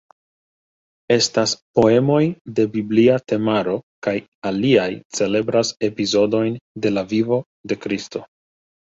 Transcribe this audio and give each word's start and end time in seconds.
Estas 1.15 1.53
poemoj 1.79 2.21
de 2.61 2.65
biblia 2.77 3.19
temaro 3.33 3.77
kaj 4.09 4.17
aliaj 4.53 4.89
celebras 5.21 5.75
epizodojn 5.93 6.61
de 6.89 6.97
la 6.99 7.09
vivo 7.17 7.43
de 7.71 7.83
Kristo. 7.87 8.29